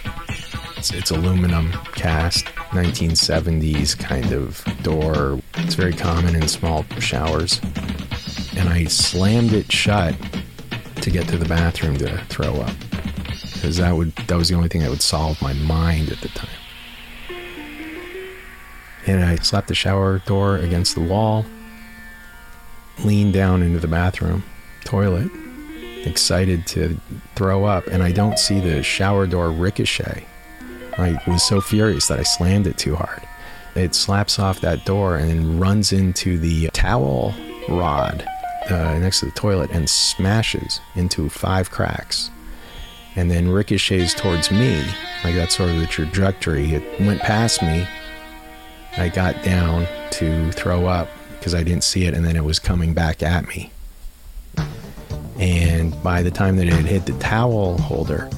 It's, 0.80 0.94
it's 0.94 1.12
aluminum 1.12 1.74
cast, 1.92 2.46
1970s 2.70 4.00
kind 4.00 4.32
of 4.32 4.64
door. 4.82 5.42
It's 5.56 5.76
very 5.76 5.92
common 5.92 6.38
in 6.38 6.48
small 6.48 6.86
showers. 7.00 7.60
And 8.56 8.70
I 8.70 8.86
slammed 8.86 9.52
it 9.52 9.70
shut 9.70 10.16
to 11.02 11.12
get 11.12 11.28
to 11.28 11.38
the 11.38 11.44
bathroom 11.50 11.98
to 11.98 12.18
throw 12.30 12.62
up. 12.62 12.74
Because 13.54 13.76
that 13.76 13.94
would 13.94 14.16
that 14.16 14.38
was 14.38 14.48
the 14.48 14.56
only 14.56 14.70
thing 14.70 14.80
that 14.80 14.90
would 14.90 15.02
solve 15.02 15.42
my 15.42 15.52
mind 15.52 16.12
at 16.14 16.22
the 16.22 16.30
time. 16.30 16.50
And 19.06 19.26
I 19.26 19.36
slapped 19.36 19.68
the 19.68 19.76
shower 19.76 20.20
door 20.20 20.56
against 20.56 20.96
the 20.96 21.02
wall, 21.02 21.46
leaned 23.04 23.34
down 23.34 23.64
into 23.64 23.80
the 23.80 23.90
bathroom 23.90 24.46
toilet, 24.86 25.30
excited 26.06 26.66
to 26.68 27.02
throw 27.36 27.66
up, 27.66 27.86
and 27.88 28.02
I 28.02 28.14
don't 28.14 28.40
see 28.40 28.62
the 28.62 28.82
shower 28.82 29.28
door 29.28 29.52
ricochet 29.52 30.26
I 31.00 31.20
was 31.28 31.44
so 31.44 31.62
furious 31.62 32.08
that 32.08 32.20
I 32.20 32.24
slammed 32.24 32.68
it 32.68 32.78
too 32.78 32.96
hard. 32.96 33.22
It 33.76 33.96
slaps 33.96 34.40
off 34.40 34.62
that 34.62 34.86
door 34.86 35.16
and 35.16 35.60
runs 35.60 35.94
into 35.94 36.38
the 36.38 36.70
towel 36.74 37.34
rod 37.68 38.28
uh, 38.70 38.98
next 39.00 39.20
to 39.22 39.28
the 39.28 39.32
toilet 39.32 39.72
and 39.72 39.90
smashes 39.90 40.82
into 40.96 41.30
five 41.30 41.72
cracks. 41.72 42.30
And 43.16 43.30
then 43.30 43.50
ricochets 43.50 44.14
towards 44.14 44.52
me. 44.52 44.84
Like 45.24 45.36
that's 45.36 45.58
sort 45.58 45.70
of 45.70 45.80
the 45.80 45.88
trajectory. 45.88 46.74
It 46.76 47.00
went 47.02 47.22
past 47.22 47.62
me. 47.62 47.88
I 48.98 49.10
got 49.10 49.42
down 49.44 49.88
to 50.12 50.52
throw 50.52 50.88
up 50.88 51.10
because 51.32 51.56
I 51.56 51.64
didn't 51.64 51.84
see 51.84 52.06
it, 52.06 52.14
and 52.14 52.26
then 52.26 52.36
it 52.36 52.44
was 52.44 52.60
coming 52.60 52.94
back 52.94 53.24
at 53.24 53.48
me. 53.48 53.72
And 55.38 56.02
by 56.04 56.22
the 56.22 56.32
time 56.32 56.58
that 56.58 56.68
it 56.68 56.74
hit 56.86 57.06
the 57.06 57.18
towel 57.20 57.78
holder, 57.78 58.30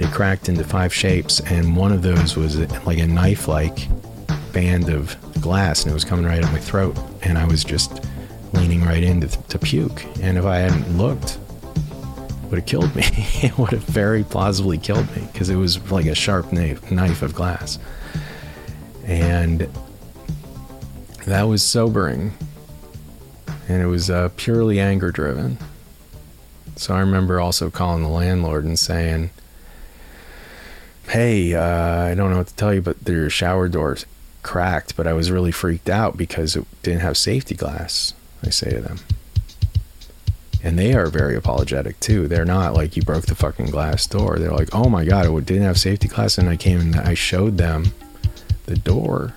it 0.00 0.10
cracked 0.12 0.48
into 0.48 0.64
five 0.64 0.94
shapes, 0.94 1.40
and 1.40 1.76
one 1.76 1.92
of 1.92 2.02
those 2.02 2.36
was 2.36 2.58
like 2.84 2.98
a 2.98 3.06
knife 3.06 3.48
like 3.48 3.88
band 4.52 4.88
of 4.88 5.16
glass, 5.40 5.82
and 5.82 5.90
it 5.90 5.94
was 5.94 6.04
coming 6.04 6.24
right 6.24 6.42
at 6.42 6.52
my 6.52 6.58
throat. 6.58 6.96
And 7.22 7.36
I 7.36 7.46
was 7.46 7.64
just 7.64 8.04
leaning 8.52 8.82
right 8.82 9.02
in 9.02 9.20
to, 9.20 9.28
to 9.28 9.58
puke. 9.58 10.04
And 10.20 10.38
if 10.38 10.44
I 10.44 10.58
hadn't 10.58 10.96
looked, 10.96 11.38
it 12.44 12.50
would 12.50 12.58
have 12.60 12.66
killed 12.66 12.94
me. 12.94 13.02
it 13.42 13.58
would 13.58 13.70
have 13.70 13.84
very 13.84 14.24
plausibly 14.24 14.78
killed 14.78 15.14
me 15.16 15.28
because 15.32 15.50
it 15.50 15.56
was 15.56 15.90
like 15.90 16.06
a 16.06 16.14
sharp 16.14 16.52
knife, 16.52 16.90
knife 16.90 17.22
of 17.22 17.34
glass. 17.34 17.78
And 19.04 19.68
that 21.26 21.42
was 21.42 21.62
sobering. 21.62 22.32
And 23.68 23.82
it 23.82 23.86
was 23.86 24.10
uh, 24.10 24.30
purely 24.36 24.80
anger 24.80 25.10
driven. 25.10 25.58
So 26.76 26.94
I 26.94 27.00
remember 27.00 27.40
also 27.40 27.70
calling 27.70 28.02
the 28.02 28.08
landlord 28.08 28.64
and 28.64 28.78
saying, 28.78 29.30
hey, 31.08 31.54
uh, 31.54 32.02
I 32.04 32.14
don't 32.14 32.30
know 32.30 32.38
what 32.38 32.48
to 32.48 32.56
tell 32.56 32.74
you, 32.74 32.82
but 32.82 33.04
their 33.04 33.28
shower 33.30 33.68
door's 33.68 34.06
cracked, 34.42 34.96
but 34.96 35.06
I 35.06 35.12
was 35.12 35.30
really 35.30 35.52
freaked 35.52 35.88
out 35.88 36.16
because 36.16 36.56
it 36.56 36.64
didn't 36.82 37.00
have 37.00 37.16
safety 37.16 37.54
glass. 37.54 38.14
I 38.42 38.50
say 38.50 38.70
to 38.70 38.80
them. 38.80 38.98
And 40.62 40.78
they 40.78 40.94
are 40.94 41.06
very 41.06 41.36
apologetic 41.36 42.00
too. 42.00 42.28
They're 42.28 42.44
not 42.44 42.74
like 42.74 42.96
you 42.96 43.02
broke 43.02 43.26
the 43.26 43.34
fucking 43.34 43.66
glass 43.66 44.06
door. 44.06 44.38
They're 44.38 44.52
like, 44.52 44.74
oh 44.74 44.88
my 44.88 45.04
god, 45.04 45.26
it 45.26 45.46
didn't 45.46 45.62
have 45.62 45.78
safety 45.78 46.08
glass. 46.08 46.38
And 46.38 46.48
I 46.48 46.56
came 46.56 46.80
and 46.80 46.96
I 46.96 47.14
showed 47.14 47.58
them 47.58 47.92
the 48.66 48.76
door 48.76 49.34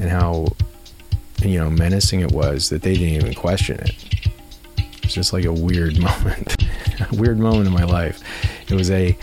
and 0.00 0.10
how, 0.10 0.48
you 1.42 1.58
know, 1.58 1.70
menacing 1.70 2.20
it 2.20 2.30
was 2.30 2.68
that 2.70 2.82
they 2.82 2.94
didn't 2.94 3.14
even 3.14 3.34
question 3.34 3.80
it. 3.80 3.94
It's 5.02 5.14
just 5.14 5.32
like 5.32 5.44
a 5.44 5.52
weird 5.52 5.98
moment, 6.00 6.62
a 7.00 7.16
weird 7.16 7.38
moment 7.38 7.66
in 7.66 7.72
my 7.72 7.84
life. 7.84 8.20
It 8.68 8.74
was 8.74 8.90
a 8.90 9.16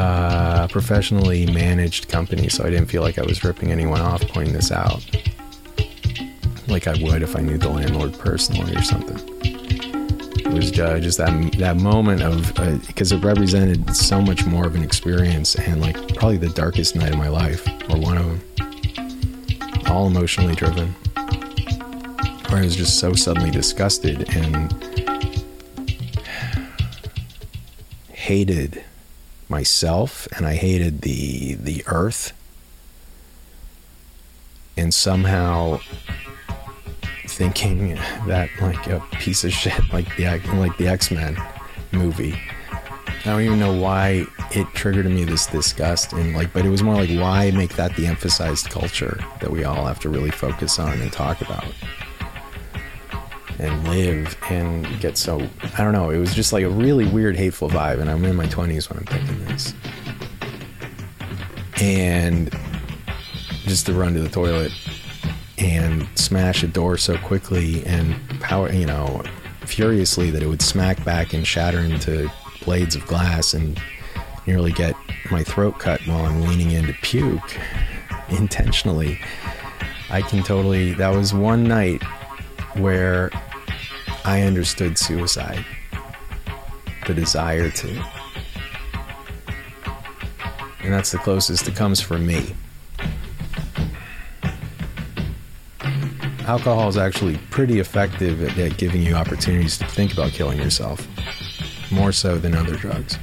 uh, 0.00 0.66
professionally 0.68 1.44
managed 1.44 2.08
company, 2.08 2.48
so 2.48 2.64
I 2.64 2.70
didn't 2.70 2.86
feel 2.86 3.02
like 3.02 3.18
I 3.18 3.22
was 3.22 3.44
ripping 3.44 3.70
anyone 3.70 4.00
off 4.00 4.26
pointing 4.28 4.54
this 4.54 4.72
out, 4.72 5.04
like 6.68 6.86
I 6.86 6.94
would 7.02 7.22
if 7.22 7.36
I 7.36 7.40
knew 7.40 7.58
the 7.58 7.68
landlord 7.68 8.14
personally 8.18 8.74
or 8.74 8.82
something. 8.82 9.18
It 9.44 10.54
was 10.54 10.78
uh, 10.78 11.00
just 11.00 11.18
that 11.18 11.52
that 11.58 11.76
moment 11.76 12.22
of 12.22 12.54
because 12.86 13.12
uh, 13.12 13.16
it 13.16 13.24
represented 13.24 13.94
so 13.94 14.22
much 14.22 14.46
more 14.46 14.66
of 14.66 14.74
an 14.74 14.82
experience 14.82 15.54
and 15.54 15.82
like 15.82 15.96
probably 16.14 16.38
the 16.38 16.48
darkest 16.48 16.96
night 16.96 17.12
of 17.12 17.18
my 17.18 17.28
life, 17.28 17.68
or 17.90 17.98
one 17.98 18.16
of 18.16 18.24
them, 18.26 19.84
all 19.86 20.06
emotionally 20.06 20.54
driven, 20.54 20.88
where 22.48 22.60
I 22.60 22.62
was 22.62 22.74
just 22.74 22.98
so 22.98 23.12
suddenly 23.12 23.50
disgusted 23.50 24.34
and 24.34 24.72
hated 28.12 28.82
myself 29.50 30.28
and 30.36 30.46
I 30.46 30.54
hated 30.54 31.02
the 31.02 31.54
the 31.54 31.82
earth. 31.86 32.32
And 34.76 34.94
somehow 34.94 35.80
thinking 37.26 37.94
that 38.26 38.48
like 38.60 38.86
a 38.86 39.00
piece 39.12 39.44
of 39.44 39.52
shit 39.52 39.78
like 39.92 40.14
the 40.16 40.24
like 40.54 40.76
the 40.78 40.88
X-Men 40.88 41.36
movie. 41.92 42.38
I 43.08 43.24
don't 43.24 43.42
even 43.42 43.60
know 43.60 43.78
why 43.78 44.26
it 44.52 44.66
triggered 44.68 45.04
me 45.04 45.24
this 45.24 45.46
disgust 45.46 46.12
and 46.14 46.34
like 46.34 46.52
but 46.52 46.64
it 46.64 46.70
was 46.70 46.82
more 46.82 46.94
like 46.94 47.10
why 47.10 47.50
make 47.50 47.74
that 47.76 47.94
the 47.96 48.06
emphasized 48.06 48.70
culture 48.70 49.22
that 49.40 49.50
we 49.50 49.64
all 49.64 49.84
have 49.84 50.00
to 50.00 50.08
really 50.08 50.30
focus 50.30 50.78
on 50.78 51.00
and 51.00 51.12
talk 51.12 51.42
about 51.42 51.66
and 53.60 53.88
live 53.88 54.36
and 54.48 54.86
get 55.00 55.18
so 55.18 55.46
I 55.76 55.84
don't 55.84 55.92
know. 55.92 56.10
It 56.10 56.18
was 56.18 56.34
just 56.34 56.52
like 56.52 56.64
a 56.64 56.70
really 56.70 57.06
weird, 57.06 57.36
hateful 57.36 57.68
vibe, 57.68 58.00
and 58.00 58.10
I'm 58.10 58.24
in 58.24 58.34
my 58.34 58.46
20s 58.46 58.88
when 58.88 58.98
I'm 58.98 59.04
thinking 59.04 59.44
this. 59.44 59.74
And 61.80 62.50
just 63.64 63.86
to 63.86 63.92
run 63.92 64.14
to 64.14 64.20
the 64.20 64.28
toilet 64.28 64.72
and 65.58 66.08
smash 66.14 66.62
a 66.62 66.68
door 66.68 66.96
so 66.96 67.18
quickly 67.18 67.84
and 67.84 68.16
power, 68.40 68.72
you 68.72 68.86
know, 68.86 69.22
furiously 69.60 70.30
that 70.30 70.42
it 70.42 70.46
would 70.46 70.62
smack 70.62 71.04
back 71.04 71.34
and 71.34 71.46
shatter 71.46 71.78
into 71.78 72.30
blades 72.64 72.96
of 72.96 73.06
glass 73.06 73.54
and 73.54 73.80
nearly 74.46 74.72
get 74.72 74.94
my 75.30 75.44
throat 75.44 75.78
cut 75.78 76.00
while 76.06 76.24
I'm 76.24 76.42
leaning 76.42 76.70
in 76.70 76.86
to 76.86 76.94
puke 76.94 77.58
intentionally. 78.30 79.20
I 80.08 80.22
can 80.22 80.42
totally. 80.42 80.94
That 80.94 81.14
was 81.14 81.32
one 81.32 81.64
night 81.64 82.02
where 82.74 83.30
I 84.24 84.42
understood 84.42 84.98
suicide, 84.98 85.64
the 87.06 87.14
desire 87.14 87.70
to. 87.70 88.04
And 90.82 90.92
that's 90.92 91.12
the 91.12 91.18
closest 91.18 91.68
it 91.68 91.76
comes 91.76 92.00
for 92.00 92.18
me. 92.18 92.54
Alcohol 96.46 96.88
is 96.88 96.96
actually 96.96 97.38
pretty 97.50 97.78
effective 97.78 98.42
at, 98.42 98.58
at 98.58 98.76
giving 98.76 99.02
you 99.02 99.14
opportunities 99.14 99.78
to 99.78 99.86
think 99.86 100.12
about 100.12 100.32
killing 100.32 100.58
yourself. 100.58 101.06
more 101.90 102.12
so 102.12 102.38
than 102.38 102.54
other 102.54 102.76
drugs. 102.76 103.18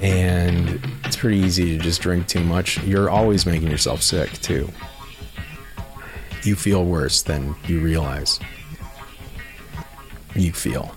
And 0.00 0.80
it's 1.04 1.16
pretty 1.16 1.38
easy 1.38 1.76
to 1.76 1.82
just 1.82 2.00
drink 2.00 2.26
too 2.26 2.44
much. 2.44 2.82
You're 2.82 3.08
always 3.08 3.46
making 3.46 3.70
yourself 3.70 4.02
sick, 4.02 4.30
too. 4.40 4.70
You 6.42 6.56
feel 6.56 6.84
worse 6.84 7.22
than 7.22 7.54
you 7.66 7.80
realize 7.80 8.40
you 10.34 10.52
feel. 10.52 10.94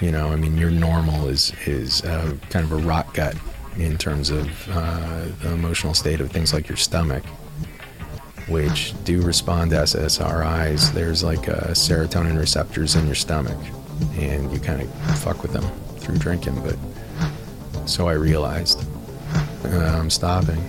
You 0.00 0.12
know, 0.12 0.28
I 0.28 0.36
mean, 0.36 0.56
your 0.56 0.70
normal 0.70 1.28
is 1.28 1.52
is 1.66 2.02
uh, 2.04 2.36
kind 2.50 2.64
of 2.64 2.72
a 2.72 2.76
rot 2.76 3.12
gut 3.14 3.36
in 3.76 3.96
terms 3.98 4.30
of 4.30 4.68
uh, 4.70 5.24
the 5.42 5.52
emotional 5.52 5.94
state 5.94 6.20
of 6.20 6.30
things 6.30 6.52
like 6.52 6.68
your 6.68 6.76
stomach, 6.76 7.24
which 8.48 8.92
do 9.04 9.22
respond 9.22 9.70
to 9.70 9.78
SSRIs. 9.78 10.92
There's 10.92 11.22
like 11.22 11.48
uh, 11.48 11.68
serotonin 11.68 12.38
receptors 12.38 12.96
in 12.96 13.06
your 13.06 13.14
stomach, 13.14 13.58
and 14.16 14.52
you 14.52 14.58
kind 14.58 14.82
of 14.82 15.18
fuck 15.18 15.42
with 15.42 15.52
them 15.52 15.64
through 15.98 16.18
drinking. 16.18 16.60
But 16.62 16.76
so 17.88 18.08
I 18.08 18.12
realized 18.12 18.86
uh, 19.64 19.98
I'm 19.98 20.10
stopping. 20.10 20.62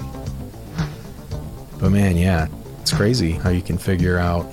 But 1.80 1.90
man, 1.90 2.16
yeah, 2.16 2.48
it's 2.82 2.94
crazy 2.94 3.32
how 3.32 3.50
you 3.50 3.62
can 3.62 3.78
figure 3.78 4.18
out 4.18 4.44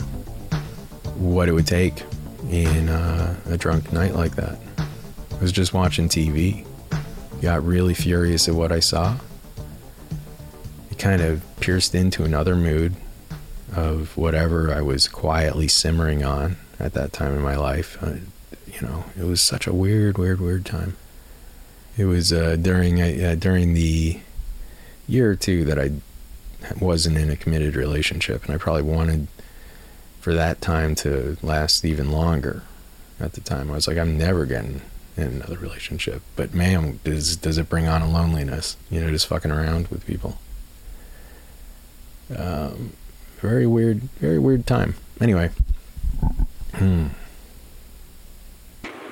what 1.17 1.49
it 1.49 1.53
would 1.53 1.67
take 1.67 2.05
in 2.51 2.89
uh, 2.89 3.37
a 3.47 3.57
drunk 3.57 3.93
night 3.93 4.15
like 4.15 4.37
that. 4.37 4.59
I 4.79 5.41
was 5.41 5.53
just 5.53 5.73
watching 5.73 6.09
TV, 6.09 6.67
got 7.41 7.65
really 7.65 7.95
furious 7.95 8.49
at 8.49 8.55
what 8.55 8.73
I 8.73 8.81
saw. 8.81 9.17
It 10.91 10.99
kind 10.99 11.21
of 11.23 11.43
pierced 11.61 11.95
into 11.95 12.25
another 12.25 12.55
mood 12.55 12.95
of 13.75 14.17
whatever 14.17 14.73
I 14.73 14.83
was 14.83 15.09
quietly 15.09 15.69
simmering 15.69 16.23
on 16.25 16.57
at 16.79 16.93
that 16.95 17.13
time 17.13 17.35
in 17.35 17.43
my 17.43 17.57
life. 17.57 18.01
Uh, 18.03 18.15
you 18.67 18.87
know, 18.87 19.05
it 19.19 19.25
was 19.25 19.41
such 19.41 19.67
a 19.67 19.73
weird, 19.73 20.19
weird, 20.19 20.41
weird 20.41 20.65
time. 20.65 20.97
It 21.97 22.05
was 22.05 22.33
uh, 22.33 22.57
during 22.57 23.01
uh, 23.01 23.37
during 23.39 23.75
the 23.75 24.21
year 25.07 25.31
or 25.31 25.37
two 25.37 25.65
that 25.65 25.79
I 25.79 25.91
wasn't 26.81 27.19
in 27.19 27.31
a 27.31 27.37
committed 27.37 27.77
relationship, 27.77 28.45
and 28.45 28.55
I 28.55 28.59
probably 28.59 28.83
wanted 28.83 29.27
for 30.23 30.33
that 30.33 30.61
time 30.61 30.95
to 30.95 31.37
last 31.43 31.85
even 31.85 32.13
longer. 32.13 32.63
At 33.19 33.33
the 33.33 33.41
time, 33.41 33.71
I 33.71 33.75
was 33.75 33.87
like, 33.87 33.99
I'm 33.99 34.17
never 34.17 34.47
getting 34.47 34.81
in 35.17 35.25
another 35.25 35.59
relationship. 35.59 36.23
But 36.37 36.55
man, 36.55 37.01
does 37.05 37.37
does 37.37 37.59
it 37.59 37.69
bring 37.69 37.87
on 37.87 38.03
a 38.03 38.09
loneliness? 38.09 38.77
You 38.89 39.01
know, 39.01 39.11
just 39.11 39.27
fucking 39.27 39.51
around 39.51 39.89
with 39.89 40.07
people. 40.07 40.39
Um, 42.35 42.93
very 43.41 43.67
weird, 43.67 44.03
very 44.21 44.39
weird 44.39 44.67
time. 44.67 44.95
Anyway, 45.21 45.51
hmm. 46.75 47.09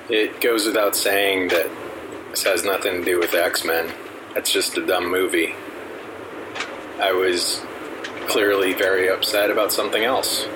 It 0.09 0.41
goes 0.41 0.65
without 0.65 0.95
saying 0.95 1.49
that 1.49 1.69
this 2.31 2.43
has 2.43 2.63
nothing 2.63 2.99
to 2.99 3.05
do 3.05 3.19
with 3.19 3.33
X 3.33 3.63
Men. 3.63 3.93
That's 4.33 4.51
just 4.51 4.77
a 4.77 4.85
dumb 4.85 5.11
movie. 5.11 5.53
I 6.99 7.11
was 7.11 7.61
clearly 8.27 8.73
very 8.73 9.09
upset 9.09 9.51
about 9.51 9.71
something 9.73 10.03
else 10.03 10.47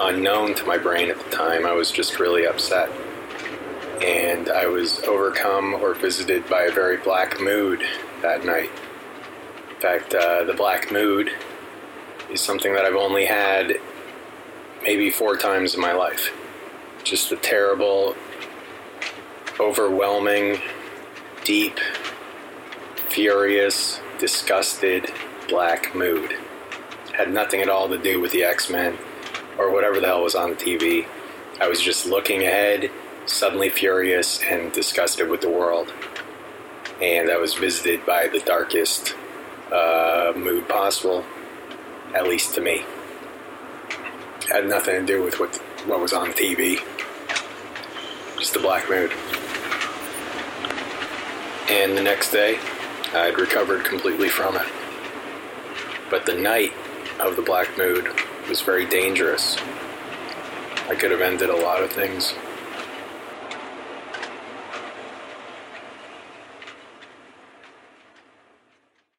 unknown 0.00 0.54
to 0.54 0.64
my 0.64 0.78
brain 0.78 1.10
at 1.10 1.18
the 1.18 1.30
time. 1.30 1.66
I 1.66 1.72
was 1.72 1.90
just 1.90 2.18
really 2.18 2.46
upset. 2.46 2.90
And 4.02 4.48
I 4.48 4.66
was 4.66 5.00
overcome 5.00 5.74
or 5.74 5.94
visited 5.94 6.48
by 6.48 6.62
a 6.62 6.72
very 6.72 6.96
black 6.96 7.40
mood 7.40 7.82
that 8.22 8.44
night. 8.44 8.70
In 9.68 9.76
fact, 9.80 10.14
uh, 10.14 10.44
the 10.44 10.54
black 10.54 10.90
mood 10.90 11.30
is 12.30 12.40
something 12.40 12.72
that 12.72 12.84
I've 12.84 12.94
only 12.94 13.26
had 13.26 13.74
maybe 14.82 15.10
four 15.10 15.36
times 15.36 15.74
in 15.74 15.80
my 15.80 15.92
life. 15.92 16.32
Just 17.04 17.30
a 17.32 17.36
terrible, 17.36 18.16
overwhelming, 19.58 20.60
deep, 21.44 21.78
furious, 23.08 24.00
disgusted 24.18 25.10
black 25.48 25.94
mood. 25.94 26.32
Had 27.12 27.32
nothing 27.32 27.60
at 27.60 27.68
all 27.68 27.88
to 27.88 27.98
do 27.98 28.18
with 28.18 28.32
the 28.32 28.44
X 28.44 28.70
Men 28.70 28.96
or 29.60 29.70
whatever 29.70 30.00
the 30.00 30.06
hell 30.06 30.22
was 30.22 30.34
on 30.34 30.50
the 30.50 30.56
TV. 30.56 31.06
I 31.60 31.68
was 31.68 31.82
just 31.82 32.06
looking 32.06 32.42
ahead, 32.42 32.90
suddenly 33.26 33.68
furious 33.68 34.42
and 34.42 34.72
disgusted 34.72 35.28
with 35.28 35.42
the 35.42 35.50
world. 35.50 35.92
And 37.02 37.30
I 37.30 37.36
was 37.36 37.54
visited 37.54 38.06
by 38.06 38.28
the 38.28 38.40
darkest 38.40 39.14
uh, 39.70 40.32
mood 40.34 40.66
possible, 40.66 41.24
at 42.14 42.26
least 42.26 42.54
to 42.54 42.62
me. 42.62 42.84
It 44.40 44.48
had 44.48 44.66
nothing 44.66 44.94
to 44.94 45.06
do 45.06 45.22
with 45.22 45.38
what, 45.38 45.56
what 45.86 46.00
was 46.00 46.14
on 46.14 46.28
the 46.28 46.34
TV, 46.34 46.80
just 48.38 48.54
the 48.54 48.60
black 48.60 48.88
mood. 48.88 49.12
And 51.68 51.96
the 51.96 52.02
next 52.02 52.32
day, 52.32 52.58
I'd 53.12 53.38
recovered 53.38 53.84
completely 53.84 54.30
from 54.30 54.56
it. 54.56 54.66
But 56.08 56.24
the 56.24 56.34
night 56.34 56.72
of 57.20 57.36
the 57.36 57.42
black 57.42 57.76
mood 57.76 58.10
was 58.50 58.60
very 58.62 58.84
dangerous. 58.84 59.56
I 60.88 60.96
could 60.96 61.12
have 61.12 61.20
ended 61.20 61.50
a 61.50 61.56
lot 61.56 61.84
of 61.84 61.92
things. 61.92 62.34